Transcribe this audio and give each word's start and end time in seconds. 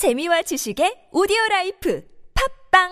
재미와 0.00 0.40
지식의 0.40 1.10
오디오 1.12 1.36
라이프 1.50 2.00
팟빵 2.72 2.88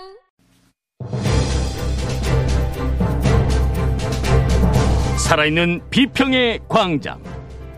살아있는 5.16 5.88
비평의 5.88 6.60
광장 6.68 7.22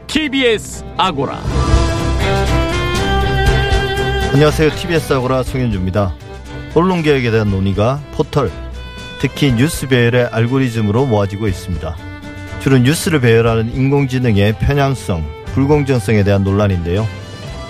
TBS 0.08 0.84
아고라 0.96 1.40
안녕하세요. 4.32 4.70
TBS 4.70 5.12
아고라 5.12 5.44
송현주입니다. 5.44 6.12
언론개혁에 6.74 7.30
대한 7.30 7.50
논의가 7.50 8.00
포털, 8.14 8.50
특히 9.20 9.52
뉴스 9.52 9.86
배열의 9.86 10.24
알고리즘으로 10.24 11.06
모아지고 11.06 11.46
있습니다. 11.46 11.96
주로 12.58 12.78
뉴스를 12.78 13.20
배열하는 13.20 13.72
인공지능의 13.72 14.58
편향성, 14.58 15.24
불공정성에 15.54 16.24
대한 16.24 16.42
논란인데요. 16.42 17.06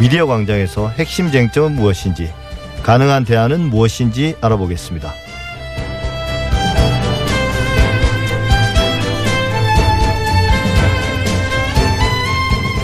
미디어 0.01 0.27
광장에서 0.27 0.89
핵심 0.89 1.30
쟁점은 1.30 1.77
무엇인지, 1.77 2.32
가능한 2.82 3.27
대안은 3.27 3.68
무엇인지 3.68 4.35
알아보겠습니다. 4.41 5.13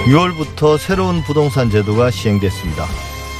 6월부터 0.05 0.77
새로운 0.77 1.23
부동산 1.23 1.71
제도가 1.71 2.11
시행됐습니다. 2.11 2.85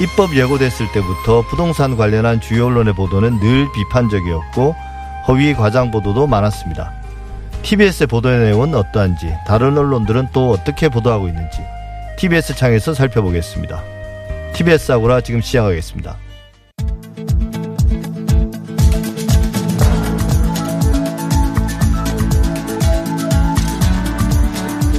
입법 0.01 0.35
예고됐을 0.35 0.91
때부터 0.91 1.43
부동산 1.43 1.95
관련한 1.95 2.41
주요 2.41 2.65
언론의 2.65 2.95
보도는 2.95 3.39
늘 3.39 3.71
비판적이었고 3.73 4.75
허위 5.27 5.53
과장 5.53 5.91
보도도 5.91 6.25
많았습니다. 6.25 6.91
TBS의 7.61 8.07
보도의 8.07 8.39
내용은 8.39 8.73
어떠한지 8.73 9.35
다른 9.45 9.77
언론들은 9.77 10.29
또 10.33 10.49
어떻게 10.49 10.89
보도하고 10.89 11.27
있는지 11.27 11.59
TBS 12.17 12.55
창에서 12.55 12.95
살펴보겠습니다. 12.95 13.83
TBS 14.53 14.91
아고라 14.91 15.21
지금 15.21 15.39
시작하겠습니다. 15.39 16.17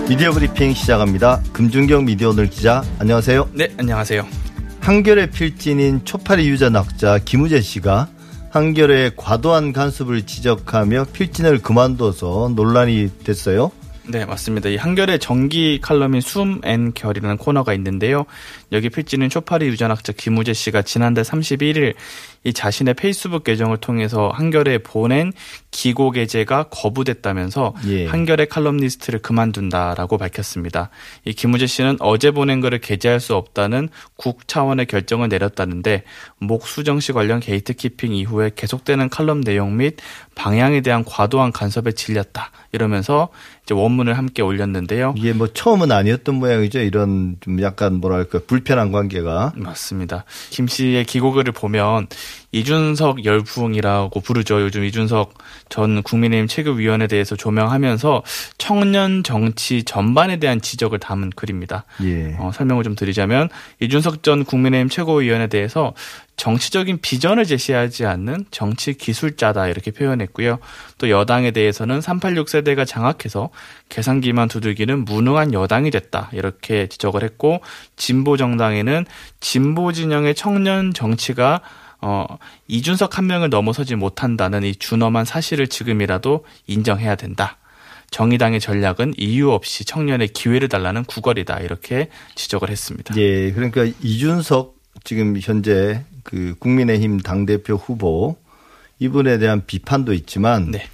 미디어 0.09 0.31
브리핑 0.31 0.73
시작합니다. 0.75 1.43
금준경 1.53 2.05
미디어 2.05 2.31
오늘 2.31 2.49
기자 2.49 2.85
안녕하세요. 3.01 3.49
네, 3.53 3.69
안녕하세요. 3.77 4.25
한결의 4.81 5.33
필진인 5.33 6.05
초파리 6.05 6.49
유전학자 6.49 7.19
김우재 7.19 7.61
씨가 7.61 8.09
한겨레의 8.51 9.17
과도한 9.17 9.73
간섭을 9.73 10.23
지적하며 10.23 11.07
필진을 11.13 11.59
그만둬서 11.63 12.53
논란이 12.55 13.11
됐어요. 13.25 13.73
네, 14.11 14.25
맞습니다. 14.25 14.71
이 14.71 14.77
한겨레의 14.77 15.19
정기 15.19 15.81
칼럼인 15.83 16.23
숨 16.23 16.63
and 16.65 16.95
결이라는 16.95 17.37
코너가 17.37 17.75
있는데요. 17.75 18.25
여기 18.73 18.89
필진은 18.89 19.29
초파리 19.29 19.67
유전학자 19.67 20.15
김우재 20.15 20.55
씨가 20.55 20.81
지난달 20.81 21.25
31일 21.25 21.95
이 22.45 22.53
자신의 22.53 22.95
페이스북 22.95 23.45
계정을 23.45 23.79
통해서 23.79 24.31
한겨레에 24.33 24.79
보낸 24.79 25.33
기고 25.71 26.11
게재가 26.11 26.65
거부됐다면서 26.71 27.75
예. 27.89 28.07
한겨레의 28.07 28.49
칼럼니스트를 28.49 29.21
그만둔다라고 29.21 30.19
밝혔습니다. 30.19 30.91
이 31.25 31.33
김우재 31.33 31.67
씨는 31.67 31.97
어제 32.01 32.31
보낸 32.31 32.61
글을 32.61 32.79
게재할 32.79 33.21
수 33.21 33.35
없다는 33.35 33.89
국 34.17 34.49
차원의 34.49 34.87
결정을 34.87 35.29
내렸다는데 35.29 36.05
목수정 36.39 37.01
씨 37.01 37.13
관련 37.13 37.41
게이트키핑 37.41 38.15
이후에 38.15 38.51
계속되는 38.55 39.09
칼럼 39.09 39.43
내용 39.43 39.77
및 39.77 39.97
방향에 40.35 40.81
대한 40.81 41.05
과도한 41.05 41.53
간섭에 41.53 41.93
질렸다 41.93 42.51
이러면서 42.73 43.29
이제 43.65 43.75
원문을 43.75 44.17
함께 44.17 44.41
올렸는데요. 44.41 45.13
이게 45.17 45.35
뭐 45.35 45.49
처음은 45.53 45.93
아니었던 45.93 46.35
모양이죠. 46.37 46.79
이런 46.81 47.37
좀 47.41 47.61
약간 47.61 47.97
뭐랄까 47.97 48.41
불편한 48.47 48.93
관계가. 48.93 49.53
맞습니다. 49.57 50.25
김 50.49 50.67
씨의 50.67 51.05
기고글을 51.05 51.53
보면 51.53 52.07
이준석 52.53 53.25
열풍이라고 53.25 54.21
부르죠. 54.21 54.63
요즘 54.63 54.85
이준석 54.85 55.35
전 55.69 56.03
국민의힘 56.03 56.47
최고위원에 56.49 57.07
대해서 57.07 57.37
조명하면서 57.37 58.23
청년 58.57 59.23
정치 59.23 59.83
전반에 59.83 60.39
대한 60.39 60.61
지적을 60.61 60.99
담은 60.99 61.31
글입니다. 61.31 61.85
예. 62.05 62.37
어, 62.39 62.51
설명을 62.55 62.85
좀 62.85 62.95
드리자면 62.95 63.49
이준석 63.81 64.23
전 64.23 64.45
국민의힘 64.45 64.89
최고위원에 64.89 65.49
대해서 65.49 65.95
정치적인 66.39 67.01
비전을 67.03 67.45
제시하지 67.45 68.07
않는 68.07 68.47
정치 68.51 68.95
기술자다 68.95 69.67
이렇게 69.67 69.91
표현했고요. 69.91 70.61
또 70.97 71.11
여당에 71.11 71.51
대해서는 71.51 72.01
386 72.01 72.49
세대가 72.49 72.85
장악해서 72.85 73.51
계산기만 73.89 74.49
두들기는 74.49 75.05
무능한 75.05 75.53
여당이 75.53 75.91
됐다 75.91 76.31
이렇게 76.33 76.87
지적을 76.87 77.25
했고 77.25 77.61
진보 77.97 78.37
정당에는 78.37 79.05
진보 79.41 79.93
진영의 79.93 80.37
청년 80.37 80.95
정치가 80.95 81.61
어, 82.01 82.27
이준석 82.69 83.19
한 83.19 83.27
명을 83.27 83.51
넘어서지 83.51 83.97
못한다는 83.97 84.65
이 84.65 84.75
준엄한 84.75 85.25
사실을 85.25 85.67
지금이라도 85.67 86.45
인정해야 86.67 87.17
된다. 87.17 87.59
정의당의 88.11 88.61
전략은 88.61 89.15
이유 89.17 89.51
없이 89.51 89.85
청년의 89.85 90.29
기회를 90.29 90.69
달라는 90.69 91.05
구걸이다. 91.05 91.61
이렇게 91.61 92.09
지적을 92.35 92.71
했습니다. 92.71 93.15
예. 93.17 93.53
그러니까 93.53 93.85
이준석 94.03 94.77
지금 95.05 95.39
현재 95.41 96.05
그 96.23 96.55
국민의힘 96.59 97.21
당 97.21 97.47
대표 97.47 97.75
후보 97.75 98.37
이분에 98.99 99.39
대한 99.39 99.65
비판도 99.67 100.13
있지만 100.15 100.71
네. 100.71 100.87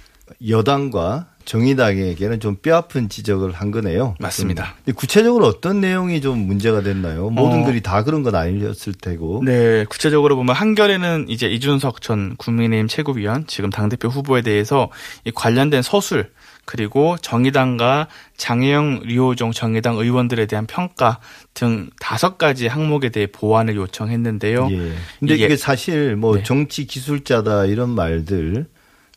여당과 0.47 1.27
정의당에게는 1.45 2.39
좀 2.39 2.55
뼈아픈 2.55 3.07
지적을 3.07 3.51
한 3.51 3.71
거네요. 3.71 4.15
맞습니다. 4.19 4.75
근데 4.83 4.91
구체적으로 4.93 5.45
어떤 5.45 5.79
내용이 5.79 6.19
좀 6.21 6.39
문제가 6.39 6.81
됐나요? 6.81 7.29
모든 7.29 7.61
어. 7.61 7.65
글이 7.65 7.81
다 7.81 8.03
그런 8.03 8.23
건 8.23 8.35
아니었을 8.35 8.93
테고. 8.93 9.43
네, 9.45 9.85
구체적으로 9.89 10.35
보면 10.35 10.55
한결에는 10.55 11.27
이제 11.29 11.47
이준석 11.47 12.01
전 12.01 12.35
국민의힘 12.37 12.87
최고위원 12.87 13.45
지금 13.47 13.69
당대표 13.69 14.07
후보에 14.09 14.41
대해서 14.41 14.89
이 15.23 15.31
관련된 15.31 15.81
서술 15.81 16.31
그리고 16.65 17.15
정의당과 17.21 18.07
장혜영 18.37 19.01
리호종 19.03 19.51
정의당 19.51 19.97
의원들에 19.97 20.47
대한 20.47 20.65
평가 20.65 21.19
등 21.53 21.91
다섯 21.99 22.39
가지 22.39 22.65
항목에 22.65 23.09
대해 23.09 23.27
보완을 23.27 23.75
요청했는데요. 23.75 24.69
예. 24.71 24.93
근데 25.19 25.35
이게- 25.35 25.45
이게 25.45 25.57
사실 25.57 26.15
뭐 26.15 26.37
네. 26.37 26.43
정치 26.43 26.85
기술자다 26.87 27.65
이런 27.65 27.91
말들 27.91 28.65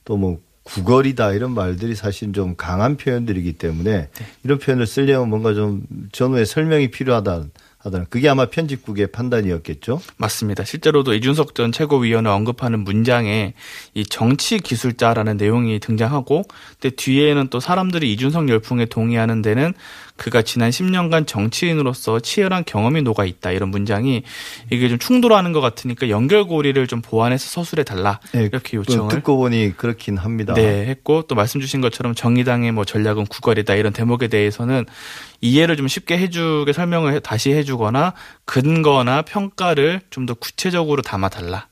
또뭐 0.04 0.40
구걸이다 0.68 1.32
이런 1.32 1.52
말들이 1.52 1.94
사실 1.94 2.32
좀 2.32 2.54
강한 2.56 2.96
표현들이기 2.96 3.54
때문에 3.54 4.08
네. 4.12 4.26
이런 4.44 4.58
표현을 4.58 4.86
쓰려면 4.86 5.30
뭔가 5.30 5.54
좀 5.54 5.82
전후에 6.12 6.44
설명이 6.44 6.90
필요하다 6.90 7.44
하더라. 7.78 8.06
그게 8.10 8.28
아마 8.28 8.46
편집국의 8.46 9.08
판단이었겠죠. 9.08 10.00
맞습니다. 10.16 10.64
실제로도 10.64 11.14
이준석 11.14 11.54
전 11.54 11.70
최고위원을 11.70 12.30
언급하는 12.30 12.80
문장에 12.80 13.54
이 13.94 14.04
정치 14.04 14.58
기술자라는 14.58 15.36
내용이 15.36 15.78
등장하고, 15.78 16.42
근데 16.80 16.94
뒤에는 16.94 17.48
또 17.50 17.60
사람들이 17.60 18.12
이준석 18.12 18.48
열풍에 18.48 18.86
동의하는 18.86 19.42
데는 19.42 19.74
그가 20.18 20.42
지난 20.42 20.68
10년간 20.68 21.26
정치인으로서 21.26 22.20
치열한 22.20 22.64
경험이 22.66 23.00
녹아 23.02 23.24
있다 23.24 23.52
이런 23.52 23.70
문장이 23.70 24.22
이게 24.70 24.88
좀 24.90 24.98
충돌하는 24.98 25.52
것 25.52 25.60
같으니까 25.62 26.10
연결고리를 26.10 26.86
좀 26.88 27.00
보완해서 27.00 27.48
서술해 27.48 27.84
달라 27.84 28.20
예, 28.34 28.40
이렇게 28.42 28.70
그 28.72 28.76
요청을 28.78 29.08
듣고 29.08 29.36
보니 29.38 29.76
그렇긴 29.76 30.18
합니다. 30.18 30.52
네, 30.54 30.84
했고 30.86 31.22
또 31.22 31.34
말씀 31.34 31.60
주신 31.60 31.80
것처럼 31.80 32.14
정의당의 32.14 32.72
뭐 32.72 32.84
전략은 32.84 33.26
구걸이다 33.26 33.74
이런 33.76 33.92
대목에 33.94 34.28
대해서는 34.28 34.84
이해를 35.40 35.76
좀 35.76 35.88
쉽게 35.88 36.18
해주게 36.18 36.72
설명을 36.72 37.14
해- 37.14 37.20
다시 37.20 37.52
해주거나 37.52 38.12
근거나 38.44 39.22
평가를 39.22 40.00
좀 40.10 40.26
더 40.26 40.34
구체적으로 40.34 41.00
담아달라. 41.00 41.68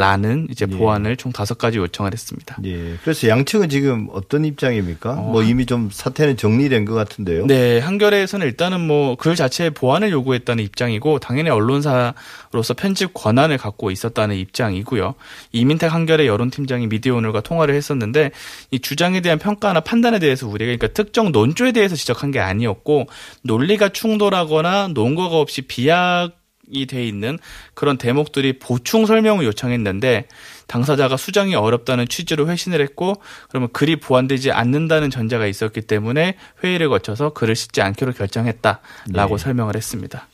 라는 0.00 0.48
이제 0.50 0.66
예. 0.70 0.76
보완을 0.76 1.16
총 1.16 1.30
다섯 1.30 1.58
가지 1.58 1.78
요청을 1.78 2.12
했습니다. 2.12 2.56
예. 2.64 2.96
그래서 3.04 3.28
양측은 3.28 3.68
지금 3.68 4.08
어떤 4.12 4.44
입장입니까? 4.44 5.12
어, 5.12 5.30
뭐 5.30 5.42
이미 5.42 5.66
좀 5.66 5.90
사태는 5.92 6.36
정리된 6.36 6.86
것 6.86 6.94
같은데요. 6.94 7.46
네, 7.46 7.78
한겨레에서는 7.78 8.46
일단은 8.46 8.80
뭐 8.86 9.20
글 9.20 9.36
자체의 9.36 9.70
보완을 9.70 10.10
요구했다는 10.12 10.64
입장이고 10.64 11.18
당연히 11.18 11.50
언론사로서 11.50 12.74
편집 12.76 13.12
권한을 13.12 13.58
갖고 13.58 13.90
있었다는 13.90 14.36
입장이고요. 14.36 15.14
이민택 15.52 15.92
한겨레 15.92 16.26
여론팀장이 16.26 16.86
미디어오늘과 16.86 17.42
통화를 17.42 17.74
했었는데 17.74 18.30
이 18.70 18.78
주장에 18.78 19.20
대한 19.20 19.38
평가나 19.38 19.80
판단에 19.80 20.18
대해서 20.18 20.48
우리가 20.48 20.74
그러니까 20.76 20.88
특정 20.88 21.32
논조에 21.32 21.72
대해서 21.72 21.96
지적한 21.96 22.30
게 22.30 22.40
아니었고 22.40 23.08
논리가 23.42 23.90
충돌하거나 23.90 24.88
논거가 24.88 25.36
없이 25.36 25.62
비약 25.62 26.39
이 26.72 26.86
돼 26.86 27.06
있는 27.06 27.38
그런 27.74 27.98
대목들이 27.98 28.58
보충 28.58 29.06
설명을 29.06 29.44
요청했는데 29.44 30.26
당사자가 30.66 31.16
수정이 31.16 31.54
어렵다는 31.54 32.06
취지로 32.08 32.48
회신을 32.48 32.80
했고 32.80 33.20
그러면 33.48 33.68
글이 33.72 33.96
보완되지 33.96 34.52
않는다는 34.52 35.10
전제가 35.10 35.46
있었기 35.46 35.82
때문에 35.82 36.36
회의를 36.62 36.88
거쳐서 36.88 37.32
글을 37.32 37.56
싣지 37.56 37.82
않기로 37.82 38.12
결정했다라고 38.12 39.36
네. 39.36 39.42
설명을 39.42 39.76
했습니다. 39.76 40.28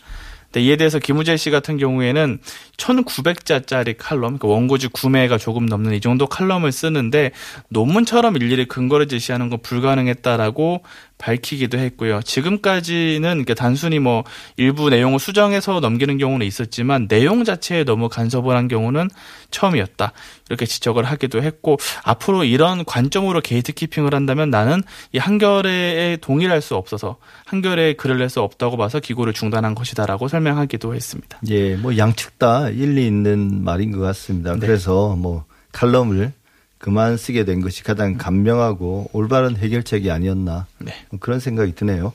이에 0.56 0.76
대해서 0.76 0.98
김우재 0.98 1.36
씨 1.36 1.50
같은 1.50 1.76
경우에는 1.76 2.38
1,900자짜리 2.78 3.94
칼럼, 3.98 4.38
그러니까 4.38 4.48
원고지 4.48 4.88
구매가 4.88 5.36
조금 5.38 5.66
넘는 5.66 5.92
이 5.92 6.00
정도 6.00 6.26
칼럼을 6.26 6.72
쓰는데 6.72 7.32
논문처럼 7.68 8.36
일일이 8.36 8.64
근거를 8.66 9.06
제시하는 9.06 9.50
건 9.50 9.58
불가능했다라고 9.60 10.82
밝히기도 11.18 11.78
했고요. 11.78 12.20
지금까지는 12.22 13.22
그러니까 13.22 13.54
단순히 13.54 13.98
뭐 13.98 14.22
일부 14.56 14.90
내용을 14.90 15.18
수정해서 15.18 15.80
넘기는 15.80 16.18
경우는 16.18 16.46
있었지만 16.46 17.08
내용 17.08 17.44
자체에 17.44 17.84
너무 17.84 18.08
간섭을 18.08 18.54
한 18.54 18.68
경우는 18.68 19.08
처음이었다. 19.50 20.12
이렇게 20.48 20.66
지적을 20.66 21.04
하기도 21.04 21.42
했고 21.42 21.78
앞으로 22.04 22.44
이런 22.44 22.84
관점으로 22.84 23.40
게이트키핑을 23.40 24.14
한다면 24.14 24.50
나는 24.50 24.82
이 25.12 25.18
한겨레에 25.18 26.18
동일할 26.18 26.60
수 26.60 26.76
없어서 26.76 27.16
한겨레에 27.46 27.94
글을 27.94 28.18
낼 28.18 28.26
수 28.26 28.40
없다고 28.40 28.76
봐서 28.76 28.98
기고를 28.98 29.32
중단한 29.32 29.76
것이다라고 29.76 30.26
설명하기도 30.26 30.94
했습니다. 30.96 31.38
예, 31.48 31.76
뭐 31.76 31.96
양측 31.96 32.40
다 32.40 32.68
일리 32.70 33.06
있는 33.06 33.62
말인 33.62 33.92
것 33.92 34.00
같습니다. 34.00 34.54
네. 34.54 34.58
그래서 34.58 35.14
뭐 35.14 35.44
칼럼을 35.70 36.32
그만 36.78 37.16
쓰게 37.16 37.44
된 37.44 37.60
것이 37.60 37.82
가장 37.82 38.16
간명하고 38.16 39.10
올바른 39.12 39.56
해결책이 39.56 40.10
아니었나 40.10 40.66
네. 40.78 40.94
뭐 41.10 41.18
그런 41.20 41.40
생각이 41.40 41.74
드네요. 41.74 42.12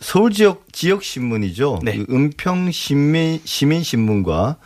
서울 0.00 0.32
지역 0.32 0.72
지역 0.72 1.02
신문이죠. 1.02 1.80
네. 1.82 1.98
그 1.98 2.06
은평 2.12 2.70
시민 2.72 3.40
시민 3.44 3.82
신문과 3.82 4.56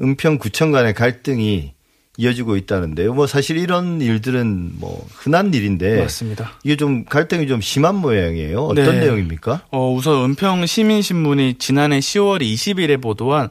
은평 0.00 0.38
구청 0.38 0.72
간의 0.72 0.94
갈등이 0.94 1.72
이어지고 2.16 2.56
있다는데요. 2.56 3.12
뭐 3.12 3.26
사실 3.26 3.58
이런 3.58 4.00
일들은 4.00 4.74
뭐 4.78 5.04
흔한 5.10 5.52
일인데 5.52 6.00
맞습니다. 6.00 6.52
이게 6.62 6.76
좀 6.76 7.04
갈등이 7.04 7.48
좀 7.48 7.60
심한 7.60 7.96
모양이에요. 7.96 8.66
어떤 8.66 8.84
네. 8.84 9.00
내용입니까? 9.00 9.62
어, 9.70 9.92
우선 9.92 10.30
은평 10.30 10.66
시민신문이 10.66 11.54
지난해 11.58 11.98
10월 11.98 12.40
20일에 12.40 13.02
보도한 13.02 13.48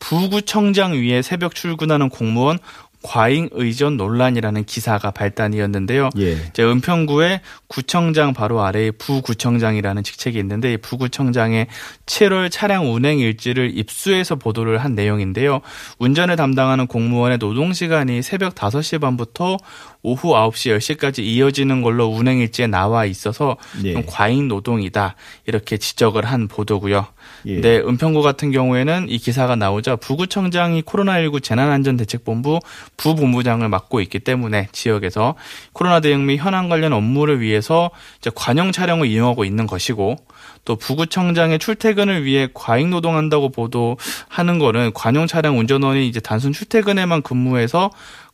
부구청장 0.00 0.94
위에 0.94 1.22
새벽 1.22 1.54
출근하는 1.54 2.08
공무원 2.08 2.58
과잉 3.02 3.48
의전 3.52 3.96
논란이라는 3.96 4.64
기사가 4.64 5.10
발단이었는데요. 5.10 6.10
예. 6.18 6.32
이제 6.32 6.62
은평구의 6.62 7.40
구청장 7.66 8.34
바로 8.34 8.62
아래에 8.62 8.90
부구청장이라는 8.90 10.02
직책이 10.02 10.38
있는데 10.38 10.74
이 10.74 10.76
부구청장의 10.76 11.68
7월 12.06 12.50
차량 12.50 12.92
운행 12.92 13.18
일지를 13.18 13.76
입수해서 13.76 14.36
보도를 14.36 14.78
한 14.78 14.94
내용인데요. 14.94 15.60
운전을 15.98 16.36
담당하는 16.36 16.86
공무원의 16.86 17.38
노동 17.38 17.72
시간이 17.72 18.22
새벽 18.22 18.54
5시 18.54 19.00
반부터 19.00 19.56
오후 20.02 20.32
9시 20.32 20.76
10시까지 20.76 21.22
이어지는 21.22 21.82
걸로 21.82 22.06
운행 22.06 22.38
일지에 22.38 22.66
나와 22.66 23.04
있어서 23.04 23.56
예. 23.84 23.92
좀 23.92 24.04
과잉 24.06 24.48
노동이다. 24.48 25.14
이렇게 25.46 25.76
지적을 25.76 26.24
한 26.24 26.48
보도고요. 26.48 27.06
예. 27.46 27.60
네, 27.60 27.78
은평구 27.78 28.22
같은 28.22 28.50
경우에는 28.50 29.08
이 29.08 29.18
기사가 29.18 29.56
나오자 29.56 29.96
부구청장이 29.96 30.82
코로나19 30.82 31.42
재난안전대책본부 31.42 32.60
부본부장을 32.96 33.68
맡고 33.68 34.00
있기 34.00 34.20
때문에 34.20 34.68
지역에서 34.72 35.34
코로나 35.72 36.00
대응 36.00 36.26
및 36.26 36.38
현안 36.38 36.68
관련 36.68 36.92
업무를 36.92 37.40
위해서 37.40 37.90
이제 38.18 38.30
관용 38.34 38.72
차량을 38.72 39.06
이용하고 39.06 39.44
있는 39.44 39.66
것이고 39.66 40.16
또 40.64 40.76
부구청장의 40.76 41.58
출퇴근을 41.58 42.24
위해 42.24 42.48
과잉 42.54 42.90
노동한다고 42.90 43.50
보도하는 43.50 44.58
거는 44.58 44.92
관용 44.94 45.26
차량 45.26 45.58
운전원이 45.58 46.06
이제 46.06 46.20
단순 46.20 46.52
출퇴근에만 46.52 47.22
근무해서 47.22 47.90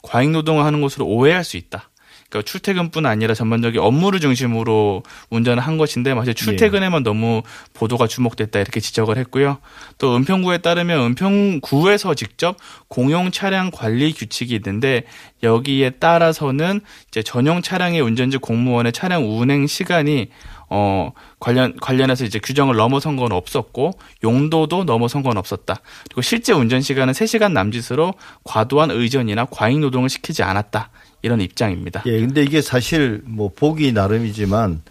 과잉 0.06 0.32
노동을 0.32 0.64
하는 0.64 0.80
것으로 0.80 1.06
오해할 1.06 1.44
수 1.44 1.56
있다. 1.56 1.90
그러니까 2.28 2.50
출퇴근뿐 2.50 3.06
아니라 3.06 3.34
전반적인 3.34 3.80
업무를 3.80 4.18
중심으로 4.20 5.02
운전을 5.30 5.62
한 5.62 5.78
것인데 5.78 6.14
마치 6.14 6.34
출퇴근에만 6.34 7.02
너무 7.02 7.42
보도가 7.72 8.06
주목됐다 8.06 8.58
이렇게 8.58 8.80
지적을 8.80 9.16
했고요. 9.18 9.58
또 9.98 10.16
은평구에 10.16 10.58
따르면 10.58 11.00
은평구에서 11.00 12.14
직접 12.14 12.56
공용 12.88 13.30
차량 13.30 13.70
관리 13.70 14.12
규칙이 14.12 14.54
있는데 14.56 15.04
여기에 15.42 15.90
따라서는 15.90 16.80
이제 17.08 17.22
전용 17.22 17.62
차량의 17.62 18.00
운전지 18.00 18.38
공무원의 18.38 18.92
차량 18.92 19.38
운행 19.38 19.66
시간이 19.66 20.28
어 20.68 21.12
관련 21.38 21.76
관련해서 21.76 22.24
이제 22.24 22.38
규정을 22.38 22.76
넘어선 22.76 23.16
건 23.16 23.32
없었고 23.32 23.92
용도도 24.24 24.84
넘어선 24.84 25.22
건 25.22 25.36
없었다. 25.36 25.80
그리고 26.04 26.22
실제 26.22 26.52
운전 26.52 26.80
시간은 26.80 27.12
3시간 27.12 27.52
남짓으로 27.52 28.14
과도한 28.44 28.90
의전이나 28.90 29.46
과잉 29.46 29.80
노동을 29.80 30.08
시키지 30.08 30.42
않았다. 30.42 30.90
이런 31.22 31.40
입장입니다. 31.40 32.02
예, 32.06 32.20
근데 32.20 32.42
이게 32.42 32.62
사실 32.62 33.20
뭐 33.24 33.50
보기 33.54 33.92
나름이지만 33.92 34.82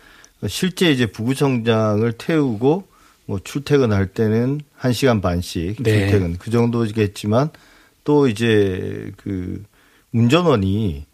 실제 0.48 0.92
이제 0.92 1.06
부구청장을 1.06 2.12
태우고 2.14 2.88
뭐 3.26 3.40
출퇴근할 3.44 4.08
때는 4.08 4.62
1시간 4.80 5.22
반씩 5.22 5.82
네. 5.82 6.10
출퇴근 6.10 6.38
그 6.38 6.52
정도겠지만 6.52 7.50
또 8.04 8.28
이제 8.28 9.12
그 9.18 9.64
운전원이 10.14 11.06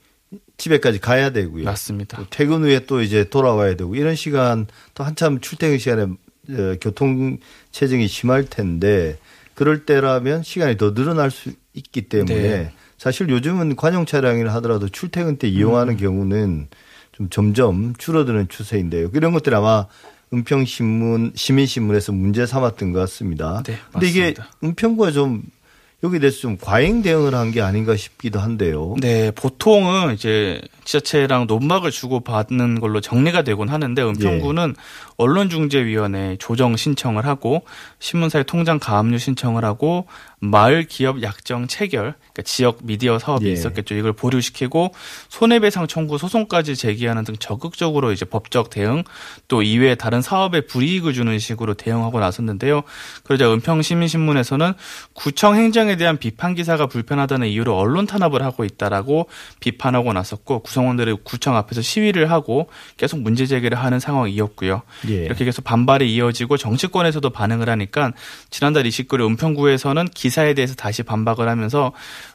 집에까지 0.62 1.00
가야 1.00 1.32
되고요. 1.32 1.64
맞습니다. 1.66 2.18
또 2.18 2.26
퇴근 2.30 2.64
후에 2.64 2.86
또 2.86 3.02
이제 3.02 3.24
돌아와야 3.24 3.76
되고 3.76 3.96
이런 3.96 4.16
시간 4.16 4.68
또 4.94 5.04
한참 5.04 5.40
출퇴근 5.40 5.80
시간에 5.80 6.04
어, 6.04 6.76
교통 6.80 7.38
체증이 7.72 8.08
심할 8.08 8.46
텐데 8.46 9.18
그럴 9.56 9.86
때라면 9.86 10.44
시간이 10.44 10.78
더 10.78 10.94
늘어날 10.94 11.32
수 11.32 11.52
있기 11.74 12.04
때문에 12.04 12.36
네. 12.36 12.72
사실 12.98 13.30
요즘은 13.30 13.76
관용 13.76 14.06
차량이라 14.06 14.54
하더라도 14.56 14.88
출퇴근 14.88 15.38
때 15.38 15.48
이용하는 15.48 15.96
음. 15.96 15.98
경우는 15.98 16.68
좀 17.12 17.30
점점 17.30 17.96
줄어드는 17.98 18.48
추세인데요. 18.48 19.10
이런 19.14 19.34
것들 19.34 19.56
아마 19.56 19.88
은평 20.34 20.66
신문 20.66 21.32
시민 21.36 21.66
신문에서 21.66 22.12
문제 22.12 22.46
삼았던 22.46 22.94
것 22.94 23.00
같습니다. 23.00 23.64
네, 23.66 23.78
근데 23.92 24.08
이게 24.08 24.20
맞습니다. 24.22 24.50
은평구가 24.64 25.12
좀 25.12 25.44
여기에 26.04 26.20
대해서 26.20 26.40
좀 26.40 26.58
과잉 26.60 27.02
대응을 27.02 27.36
한 27.36 27.52
게 27.52 27.62
아닌가 27.62 27.96
싶기도 27.96 28.40
한데요. 28.40 28.96
네, 29.02 29.30
보통은 29.32 30.14
이제 30.14 30.62
지자체랑 30.86 31.48
논막을 31.48 31.92
주고 31.92 32.22
받는 32.22 32.80
걸로 32.80 33.02
정리가 33.02 33.44
되곤 33.44 33.70
하는데 33.70 34.02
은평구는 34.02 34.76
언론중재위원회 35.22 36.38
조정 36.40 36.76
신청을 36.76 37.26
하고 37.26 37.64
신문사의 38.00 38.46
통장 38.46 38.80
가압류 38.80 39.20
신청을 39.20 39.64
하고 39.64 40.08
마을 40.44 40.86
기업 40.86 41.22
약정 41.22 41.68
체결, 41.68 42.16
그러니까 42.16 42.42
지역 42.44 42.80
미디어 42.82 43.20
사업이 43.20 43.48
예. 43.48 43.52
있었겠죠. 43.52 43.94
이걸 43.94 44.12
보류시키고 44.14 44.92
손해배상 45.30 45.86
청구 45.86 46.18
소송까지 46.18 46.76
제기하는 46.76 47.24
등 47.24 47.36
적극적으로 47.38 48.12
이제 48.12 48.26
법적 48.26 48.72
대응 48.72 49.04
또 49.48 49.62
이외에 49.62 49.94
다른 49.94 50.24
사업에 50.24 50.62
불이익을 50.62 51.14
주는 51.14 51.38
식으로 51.38 51.76
대응하고 51.76 52.20
나섰는데요. 52.20 52.82
그러자 53.24 53.54
은평시민신문에서는 53.54 54.74
구청 55.14 55.56
행정에 55.56 55.96
대한 55.96 56.18
비판 56.18 56.56
기사가 56.56 56.88
불편하다는 56.88 57.48
이유로 57.48 57.78
언론 57.78 58.08
탄압을 58.08 58.42
하고 58.42 58.66
있다라고 58.66 59.28
비판하고 59.60 60.12
나섰고 60.12 60.64
구성원들이 60.64 61.18
구청 61.24 61.56
앞에서 61.56 61.84
시위를 61.84 62.32
하고 62.32 62.68
계속 62.98 63.20
문제 63.20 63.46
제기를 63.46 63.78
하는 63.78 64.00
상황이었고요. 64.00 64.82
예. 65.12 65.26
이렇게 65.26 65.46
계속 65.46 65.64
반발이 65.64 66.14
이어지고 66.14 66.58
정치권에서도 66.58 67.30
반응을 67.30 67.70
하니까 67.70 68.14
지난달 68.50 68.84
29일 68.84 69.22
은평구에서는 69.22 70.06
기사에 70.08 70.54
대해서 70.54 70.76
다시 70.76 71.04
반박을 71.04 71.48
하면서 71.48 71.92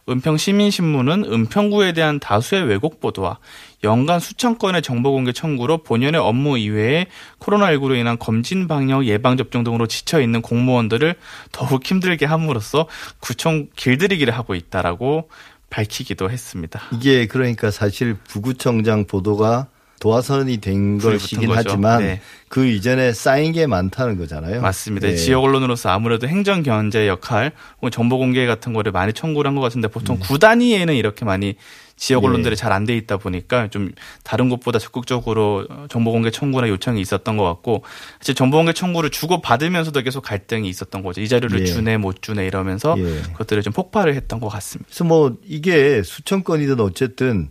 은평 0.08 0.37
시민신문은 0.37 1.25
은평구에 1.25 1.92
대한 1.92 2.21
다수의 2.21 2.64
왜곡 2.64 3.00
보도와 3.00 3.38
연간 3.85 4.21
수천 4.21 4.59
건의 4.59 4.83
정보 4.83 5.12
공개 5.12 5.33
청구로 5.33 5.78
본연의 5.78 6.21
업무 6.21 6.59
이외에 6.59 7.06
코로나19로 7.40 7.97
인한 7.97 8.18
검진 8.18 8.66
방역 8.68 9.06
예방 9.06 9.37
접종 9.37 9.64
등으로 9.64 9.87
지쳐 9.87 10.21
있는 10.21 10.42
공무원들을 10.42 11.14
더욱 11.52 11.85
힘들게 11.85 12.26
함으로써 12.26 12.87
구청 13.21 13.68
길들이기를 13.76 14.35
하고 14.35 14.54
있다라고 14.54 15.28
밝히기도 15.71 16.30
했습니다. 16.30 16.80
이게 16.92 17.26
그러니까 17.26 17.71
사실 17.71 18.14
부구청장 18.14 19.06
보도가 19.06 19.68
도화선이 20.00 20.59
된 20.59 20.99
것이긴. 20.99 21.50
하지만 21.53 22.03
네. 22.03 22.21
그 22.49 22.67
이전에 22.67 23.12
쌓인 23.12 23.53
게 23.53 23.67
많다는 23.67 24.19
거잖아요. 24.19 24.61
맞습니다. 24.61 25.09
네. 25.09 25.17
지역 25.17 25.43
언론으로서 25.43 25.88
아무래도 25.91 26.29
행정 26.29 26.62
견제 26.62 27.09
역할 27.09 27.53
혹은 27.79 27.91
정보 27.91 28.19
공개 28.19 28.47
같은 28.47 28.73
거를 28.73 28.93
많이 28.93 29.12
청구를 29.12 29.49
한 29.49 29.57
것 29.57 29.62
같은데 29.62 29.88
보통 29.88 30.19
구 30.21 30.38
단위에는 30.38 30.95
이렇게 30.95 31.25
많이 31.25 31.55
지역 31.97 32.21
네. 32.21 32.26
언론들이 32.29 32.57
잘 32.57 32.73
안 32.73 32.85
돼 32.85 32.95
있다 32.95 33.17
보니까 33.17 33.69
좀 33.69 33.91
다른 34.23 34.50
곳보다 34.50 34.79
적극적으로 34.79 35.67
정보 35.88 36.12
공개 36.12 36.31
청구나 36.31 36.69
요청이 36.69 37.00
있었던 37.00 37.38
것 37.38 37.45
같고 37.45 37.83
사실 38.21 38.35
정보 38.35 38.59
공개 38.59 38.75
청구를 38.75 39.09
주고 39.09 39.41
받으면서도 39.41 40.03
계속 40.03 40.21
갈등이 40.21 40.69
있었던 40.69 41.03
거죠. 41.03 41.23
이 41.23 41.29
자료를 41.29 41.61
예. 41.62 41.65
주네 41.65 41.97
못 41.97 42.21
주네 42.21 42.47
이러면서 42.47 42.97
예. 42.99 43.23
그것들을 43.33 43.62
좀 43.62 43.73
폭발을 43.73 44.15
했던 44.15 44.41
것 44.41 44.49
같습니다. 44.50 44.87
그래서 44.91 45.05
뭐 45.05 45.37
이게 45.47 46.03
수천 46.03 46.45
건이든 46.45 46.81
어쨌든 46.81 47.50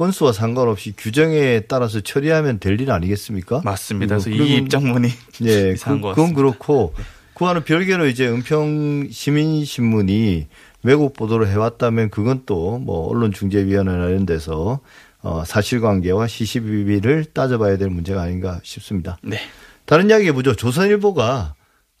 건수와 0.00 0.32
상관없이 0.32 0.94
규정에 0.96 1.60
따라서 1.68 2.00
처리하면 2.00 2.58
될 2.58 2.80
일 2.80 2.90
아니겠습니까? 2.90 3.60
맞습니다. 3.62 4.14
그래서 4.16 4.30
그리고 4.30 4.44
이 4.44 4.56
입장문이 4.56 5.08
예, 5.44 5.72
이상한 5.76 6.00
그, 6.00 6.08
것 6.08 6.14
그건 6.14 6.32
같습니다. 6.32 6.36
그렇고 6.36 6.94
그와는 7.34 7.64
별개로 7.64 8.06
이제 8.06 8.26
은평 8.26 9.08
시민신문이 9.10 10.46
왜곡 10.82 11.12
보도를 11.12 11.48
해왔다면 11.48 12.08
그건 12.08 12.44
또 12.46 12.78
뭐 12.78 13.08
언론중재위원회나 13.10 14.06
이런 14.08 14.24
데서 14.24 14.80
어, 15.22 15.42
사실관계와 15.44 16.26
시시비비를 16.28 17.26
따져봐야 17.34 17.76
될 17.76 17.90
문제가 17.90 18.22
아닌가 18.22 18.58
싶습니다. 18.62 19.18
네. 19.22 19.38
다른 19.84 20.08
이야기 20.08 20.28
해보죠. 20.28 20.54
조선일보가 20.56 21.54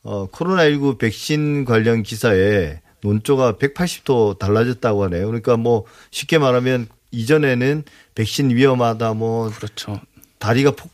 어, 0.04 0.26
코로나19 0.28 0.96
백신 0.98 1.66
관련 1.66 2.02
기사에 2.02 2.80
논조가 3.02 3.54
180도 3.54 4.38
달라졌다고 4.38 5.04
하네요. 5.04 5.26
그러니까 5.26 5.58
뭐 5.58 5.84
쉽게 6.10 6.38
말하면 6.38 6.88
이전에는 7.10 7.84
백신 8.14 8.50
위험하다 8.50 9.14
뭐 9.14 9.50
그렇죠. 9.50 10.00
다리가 10.38 10.72
폭 10.72 10.90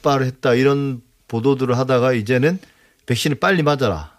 촉발했다 0.00 0.54
이런 0.54 1.00
보도들을 1.28 1.76
하다가 1.78 2.12
이제는 2.12 2.58
백신을 3.06 3.38
빨리 3.38 3.62
맞아라. 3.62 4.12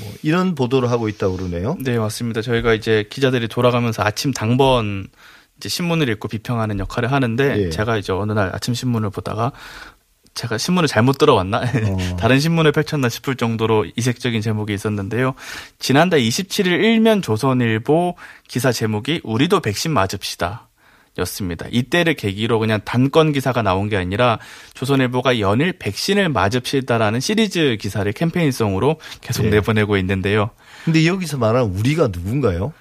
뭐 0.00 0.12
이런 0.22 0.54
보도를 0.54 0.90
하고 0.90 1.08
있다고 1.08 1.36
그러네요. 1.36 1.76
네, 1.80 1.98
맞습니다. 1.98 2.42
저희가 2.42 2.74
이제 2.74 3.04
기자들이 3.10 3.48
돌아가면서 3.48 4.02
아침 4.02 4.32
당번 4.32 5.08
이제 5.56 5.68
신문을 5.68 6.08
읽고 6.10 6.28
비평하는 6.28 6.78
역할을 6.78 7.10
하는데 7.12 7.64
예. 7.64 7.70
제가 7.70 7.96
이제 7.96 8.12
어느 8.12 8.32
날 8.32 8.50
아침 8.54 8.72
신문을 8.72 9.10
보다가 9.10 9.52
제가 10.34 10.58
신문을 10.58 10.88
잘못 10.88 11.18
들어왔나? 11.18 11.58
어. 11.60 12.16
다른 12.16 12.38
신문을 12.38 12.72
펼쳤나 12.72 13.08
싶을 13.08 13.36
정도로 13.36 13.86
이색적인 13.96 14.40
제목이 14.40 14.72
있었는데요. 14.72 15.34
지난달 15.78 16.20
27일 16.20 16.66
일면 16.66 17.20
조선일보 17.20 18.16
기사 18.46 18.70
제목이 18.72 19.20
우리도 19.24 19.60
백신 19.60 19.92
맞읍시다. 19.92 20.69
였습니다. 21.20 21.66
이때를 21.70 22.14
계기로 22.14 22.58
그냥 22.58 22.80
단건 22.84 23.32
기사가 23.32 23.62
나온 23.62 23.88
게 23.88 23.96
아니라 23.96 24.38
조선일보가 24.74 25.40
연일 25.40 25.72
백신을 25.72 26.28
맞읍시다라는 26.28 27.20
시리즈 27.20 27.76
기사를 27.80 28.10
캠페인성으로 28.12 29.00
계속 29.20 29.44
네. 29.44 29.50
내보내고 29.50 29.96
있는데요. 29.98 30.50
근데 30.84 31.06
여기서 31.06 31.38
말하는 31.38 31.70
우리가 31.70 32.08
누군가요? 32.08 32.72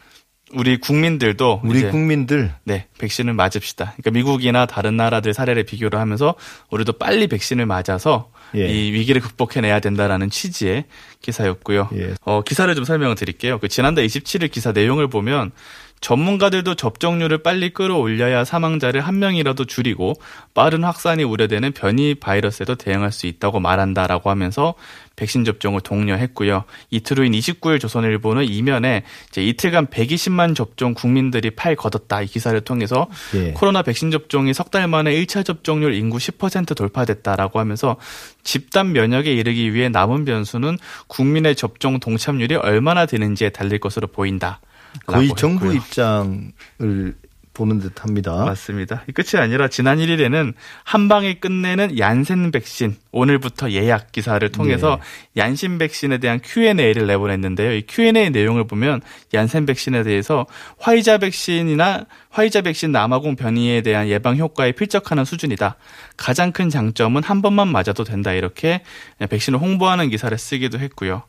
우리 0.51 0.77
국민들도 0.77 1.61
우리 1.63 1.89
국민들 1.89 2.51
네, 2.63 2.87
백신을 2.97 3.33
맞읍시다. 3.33 3.93
그러니까 3.97 4.11
미국이나 4.11 4.65
다른 4.65 4.97
나라들 4.97 5.33
사례를 5.33 5.63
비교를 5.63 5.99
하면서 5.99 6.35
우리도 6.71 6.93
빨리 6.93 7.27
백신을 7.27 7.65
맞아서 7.65 8.31
예. 8.55 8.67
이 8.67 8.91
위기를 8.91 9.21
극복해내야 9.21 9.79
된다라는 9.79 10.29
취지의 10.29 10.85
기사였고요. 11.21 11.89
예. 11.93 12.15
어, 12.21 12.41
기사를 12.41 12.73
좀 12.73 12.83
설명을 12.83 13.15
드릴게요. 13.15 13.59
그 13.59 13.67
지난달 13.67 14.05
27일 14.07 14.51
기사 14.51 14.71
내용을 14.71 15.07
보면 15.07 15.51
전문가들도 16.01 16.75
접종률을 16.75 17.39
빨리 17.39 17.71
끌어올려야 17.71 18.45
사망자를 18.45 19.01
한 19.01 19.19
명이라도 19.19 19.65
줄이고 19.65 20.13
빠른 20.53 20.83
확산이 20.85 21.23
우려되는 21.23 21.73
변이 21.73 22.15
바이러스에도 22.15 22.75
대응할 22.75 23.11
수 23.11 23.27
있다고 23.27 23.59
말한다라고 23.59 24.29
하면서 24.29 24.75
백신 25.17 25.43
접종을 25.43 25.81
독려했고요. 25.81 26.63
이틀 26.91 27.19
후인 27.19 27.33
29일 27.33 27.81
조선일보는 27.81 28.45
이면에 28.45 29.03
이제 29.27 29.43
이틀간 29.43 29.87
120만 29.87 30.55
접종 30.55 30.93
국민들이 30.93 31.49
팔 31.49 31.75
걷었다 31.75 32.21
이 32.21 32.27
기사를 32.27 32.59
통해서 32.61 33.07
예. 33.35 33.51
코로나 33.51 33.81
백신 33.81 34.09
접종이 34.11 34.53
석 34.53 34.69
달 34.69 34.87
만에 34.87 35.11
1차 35.11 35.43
접종률 35.43 35.95
인구 35.95 36.17
10% 36.17 36.77
돌파됐다라고 36.77 37.59
하면서 37.59 37.97
집단 38.43 38.91
면역에 38.91 39.33
이르기 39.33 39.73
위해 39.73 39.89
남은 39.89 40.25
변수는 40.25 40.77
국민의 41.07 41.55
접종 41.55 41.99
동참률이 41.99 42.55
얼마나 42.55 43.07
되는지에 43.07 43.49
달릴 43.49 43.79
것으로 43.79 44.07
보인다. 44.07 44.59
거의 45.05 45.29
정부 45.35 45.65
했고요. 45.65 45.79
입장을 45.79 47.15
보는 47.59 47.79
듯합니다. 47.79 48.45
맞습니다. 48.45 49.03
이 49.09 49.11
끝이 49.11 49.41
아니라 49.41 49.67
지난 49.67 49.97
1일에는 49.97 50.53
한 50.85 51.07
방에 51.09 51.33
끝내는 51.33 51.99
얀센 51.99 52.51
백신 52.51 52.95
오늘부터 53.11 53.71
예약 53.71 54.13
기사를 54.13 54.47
통해서 54.49 55.01
네. 55.33 55.41
얀신 55.41 55.77
백신에 55.77 56.19
대한 56.19 56.39
Q&A를 56.41 57.05
내보냈는데요. 57.05 57.73
이 57.73 57.83
Q&A 57.85 58.29
내용을 58.29 58.65
보면 58.65 59.01
얀센 59.33 59.65
백신에 59.65 60.03
대해서 60.03 60.45
화이자 60.77 61.17
백신이나 61.17 62.05
화이자 62.29 62.61
백신 62.61 62.93
남아공 62.93 63.35
변이에 63.35 63.81
대한 63.81 64.07
예방 64.07 64.37
효과에 64.37 64.71
필적하는 64.71 65.25
수준이다. 65.25 65.75
가장 66.15 66.53
큰 66.53 66.69
장점은 66.69 67.23
한 67.23 67.41
번만 67.41 67.67
맞아도 67.67 68.05
된다. 68.05 68.31
이렇게 68.31 68.83
백신을 69.29 69.59
홍보하는 69.59 70.09
기사를 70.09 70.37
쓰기도 70.37 70.79
했고요. 70.79 71.23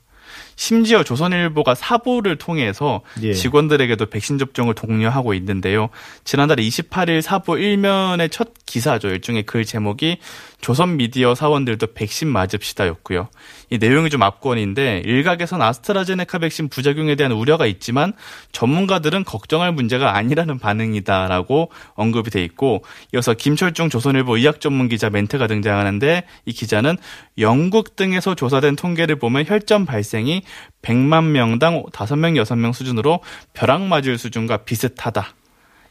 심지어 0.61 1.03
조선일보가 1.03 1.75
사보를 1.75 2.37
통해서 2.37 3.01
예. 3.23 3.33
직원들에게도 3.33 4.05
백신 4.05 4.37
접종을 4.37 4.75
독려하고 4.75 5.33
있는데요. 5.33 5.89
지난달 6.23 6.59
28일 6.59 7.23
사보 7.23 7.55
1면의 7.55 8.31
첫 8.31 8.51
기사죠. 8.67 9.09
일종의 9.09 9.45
글 9.45 9.65
제목이 9.65 10.19
조선 10.61 10.99
미디어 10.99 11.35
사원들도 11.35 11.95
백신 11.95 12.29
맞읍시다였고요. 12.29 13.29
이 13.71 13.79
내용이 13.79 14.11
좀 14.11 14.23
압권인데 14.23 15.03
일각에선 15.07 15.63
아스트라제네카 15.63 16.39
백신 16.39 16.69
부작용에 16.69 17.15
대한 17.15 17.33
우려가 17.33 17.65
있지만 17.65 18.13
전문가들은 18.53 19.25
걱정할 19.25 19.73
문제가 19.73 20.15
아니라는 20.17 20.59
반응이다라고 20.59 21.71
언급이 21.95 22.31
돼 22.31 22.45
있고 22.45 22.85
이어서 23.15 23.33
김철중 23.33 23.89
조선일보 23.89 24.37
의학 24.37 24.61
전문 24.61 24.91
기자 24.91 25.09
멘트가 25.09 25.47
등장하는데 25.47 26.25
이 26.45 26.53
기자는 26.53 26.99
영국 27.39 27.97
등에서 27.97 28.35
조사된 28.35 28.77
통계를 28.77 29.17
보면 29.17 29.47
혈전 29.47 29.87
발생이 29.87 30.43
100만 30.83 31.31
명당 31.31 31.85
5명, 31.93 32.41
6명 32.43 32.73
수준으로 32.73 33.21
벼락 33.53 33.83
맞을 33.83 34.19
수준과 34.19 34.59
비슷하다. 34.59 35.35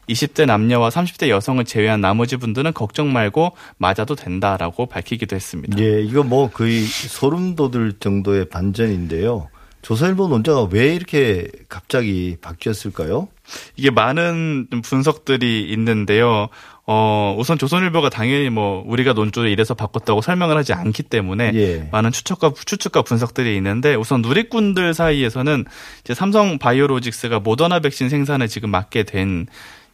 20대 0.08 0.46
남녀와 0.46 0.88
30대 0.88 1.28
여성을 1.28 1.64
제외한 1.64 2.00
나머지 2.00 2.36
분들은 2.36 2.72
걱정 2.72 3.12
말고 3.12 3.52
맞아도 3.78 4.16
된다라고 4.16 4.86
밝히기도 4.86 5.36
했습니다. 5.36 5.78
예, 5.78 6.02
이거 6.02 6.22
뭐 6.24 6.50
거의 6.50 6.82
소름 6.82 7.54
돋을 7.54 7.94
정도의 8.00 8.48
반전인데요. 8.48 9.48
조선일보 9.82 10.28
논자가 10.28 10.68
왜 10.70 10.94
이렇게 10.94 11.48
갑자기 11.68 12.36
바뀌었을까요? 12.40 13.28
이게 13.76 13.90
많은 13.90 14.68
좀 14.70 14.82
분석들이 14.82 15.70
있는데요. 15.72 16.48
어, 16.92 17.36
우선 17.38 17.56
조선일보가 17.56 18.10
당연히 18.10 18.50
뭐 18.50 18.82
우리가 18.84 19.12
논조를 19.12 19.48
이래서 19.48 19.74
바꿨다고 19.74 20.22
설명을 20.22 20.56
하지 20.56 20.72
않기 20.72 21.04
때문에 21.04 21.52
예. 21.54 21.88
많은 21.92 22.10
추측과 22.10 22.52
추측과 22.66 23.02
분석들이 23.02 23.54
있는데 23.56 23.94
우선 23.94 24.22
누리꾼들 24.22 24.92
사이에서는 24.92 25.66
이제 26.02 26.14
삼성 26.14 26.58
바이오로직스가 26.58 27.38
모더나 27.38 27.78
백신 27.78 28.08
생산을 28.08 28.48
지금 28.48 28.70
맡게 28.70 29.04
된 29.04 29.46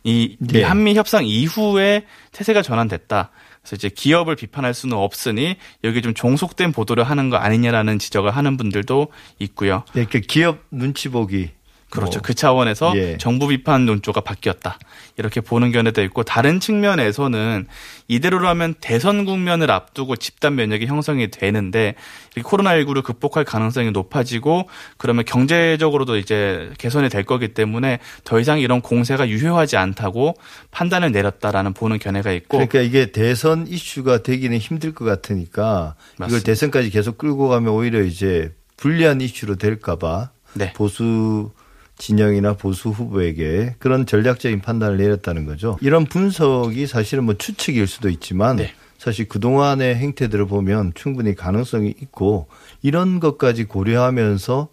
이 0.07 0.37
예. 0.55 0.63
한미 0.63 0.95
협상 0.95 1.27
이후에 1.27 2.05
태세가 2.31 2.63
전환됐다. 2.63 3.31
그래서 3.61 3.75
이제 3.75 3.89
기업을 3.89 4.37
비판할 4.37 4.73
수는 4.73 4.97
없으니 4.97 5.57
여기 5.83 6.01
좀 6.01 6.15
종속된 6.15 6.71
보도를 6.71 7.03
하는 7.03 7.29
거 7.29 7.39
아니냐라는 7.39 7.99
지적을 7.99 8.31
하는 8.31 8.57
분들도 8.57 9.09
있고요. 9.41 9.83
이렇게 9.95 10.21
기업 10.21 10.61
눈치 10.71 11.09
보기. 11.09 11.51
그렇죠. 11.91 12.19
뭐, 12.19 12.23
그 12.23 12.35
차원에서 12.35 12.93
예. 12.97 13.17
정부 13.17 13.47
비판 13.49 13.87
논조가 13.87 14.21
바뀌었다. 14.21 14.79
이렇게 15.17 15.41
보는 15.41 15.73
견해도 15.73 16.03
있고 16.05 16.25
다른 16.25 16.61
측면에서는 16.61 17.67
이대로라면 18.09 18.75
대선 18.81 19.25
국면을 19.25 19.71
앞두고 19.71 20.17
집단 20.17 20.57
면역이 20.57 20.87
형성이 20.87 21.31
되는데 21.31 21.95
이렇게 22.35 22.49
코로나19를 22.49 23.03
극복할 23.03 23.45
가능성이 23.45 23.93
높아지고 23.93 24.69
그러면 24.99 25.25
경제적으로도 25.25 26.17
이제 26.19 26.71
개선이 26.79 27.09
될 27.09 27.25
거기 27.25 27.49
때문에 27.49 28.01
더 28.25 28.41
이상 28.41 28.59
이런 28.59 28.81
공세가 28.81 29.29
유효하지 29.29 29.77
않다고 29.77 30.35
판단을 30.71 31.13
내렸다라는 31.13 31.73
보는 31.73 31.99
견해가 31.99 32.33
있고 32.33 32.59
그러니까 32.59 32.81
이게 32.81 33.13
대선 33.13 33.67
이슈가 33.67 34.23
되기는 34.23 34.59
힘들 34.59 34.93
것 34.93 35.05
같으니까 35.05 35.95
이걸 36.15 36.27
맞습니다. 36.27 36.45
대선까지 36.45 36.91
계속 36.91 37.17
끌고 37.17 37.49
가면 37.49 37.73
오히려 37.73 38.03
이제 38.03 38.53
불리한 38.77 39.21
이슈로 39.21 39.57
될까 39.57 39.97
봐 39.97 40.31
네. 40.53 40.73
보수 40.75 41.51
진영이나 41.99 42.55
보수 42.55 42.91
후보에게 42.91 43.75
그런 43.79 44.07
전략적인 44.07 44.61
판단을 44.61 44.99
내렸다는 44.99 45.47
거죠. 45.47 45.79
이런 45.81 46.05
분석이 46.05 46.87
사실은 46.87 47.25
뭐 47.25 47.35
추측일 47.35 47.87
수도 47.87 48.09
있지만 48.09 48.57
네. 48.57 48.73
사실 48.99 49.29
그동안의 49.29 49.97
행태들을 49.97 50.47
보면 50.47 50.93
충분히 50.95 51.35
가능성이 51.35 51.95
있고 52.01 52.49
이런 52.83 53.21
것까지 53.21 53.65
고려하면서 53.65 54.69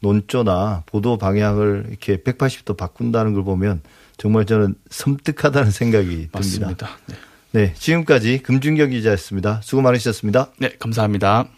논조나 0.00 0.84
보도 0.86 1.18
방향을 1.18 1.86
이렇게 1.88 2.18
180도 2.18 2.76
바꾼다는 2.76 3.34
걸 3.34 3.44
보면 3.44 3.80
정말 4.16 4.46
저는 4.46 4.74
섬뜩하다는 4.90 5.70
생각이 5.70 6.08
듭니다. 6.08 6.30
맞습니다. 6.32 6.88
네. 7.06 7.14
네, 7.50 7.74
지금까지 7.74 8.42
금준경 8.42 8.90
기자였습니다. 8.90 9.60
수고 9.62 9.80
많으셨습니다. 9.82 10.52
네, 10.58 10.70
감사합니다. 10.78 11.48